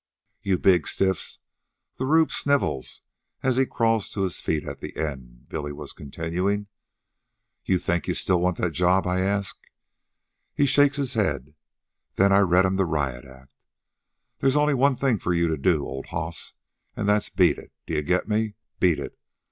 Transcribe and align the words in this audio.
"'You 0.41 0.57
big 0.57 0.87
stiffs,' 0.87 1.37
the 1.99 2.07
rube 2.07 2.31
snivels 2.31 3.03
as 3.43 3.55
he 3.57 3.67
crawls 3.67 4.09
to 4.09 4.21
his 4.21 4.41
feet 4.41 4.67
at 4.67 4.81
the 4.81 4.97
end," 4.97 5.47
Billy 5.47 5.71
was 5.71 5.93
continuing. 5.93 6.65
"'You 7.65 7.77
think 7.77 8.07
you 8.07 8.15
still 8.15 8.41
want 8.41 8.57
that 8.57 8.71
job?' 8.71 9.05
I 9.05 9.19
ask. 9.19 9.59
He 10.55 10.65
shakes 10.65 10.97
his 10.97 11.13
head. 11.13 11.53
Then 12.15 12.33
I 12.33 12.39
read'm 12.39 12.77
the 12.77 12.85
riot 12.85 13.25
act 13.25 13.51
'They's 14.39 14.55
only 14.55 14.73
one 14.73 14.95
thing 14.95 15.19
for 15.19 15.33
you 15.35 15.47
to 15.49 15.55
do, 15.55 15.85
old 15.85 16.07
hoss, 16.07 16.55
an' 16.95 17.05
that's 17.05 17.29
beat 17.29 17.59
it. 17.59 17.71
D'ye 17.85 18.01
get 18.01 18.27
me? 18.27 18.55
Beat 18.79 18.97
it. 18.97 19.15